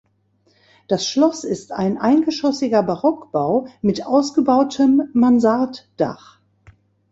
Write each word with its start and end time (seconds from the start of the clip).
Das 0.87 1.05
Schloss 1.07 1.43
ist 1.43 1.71
ein 1.73 1.99
eingeschossiger 1.99 2.81
Barockbau 2.81 3.67
mit 3.83 4.03
ausgebautem 4.03 5.07
Mansarddach. 5.13 6.39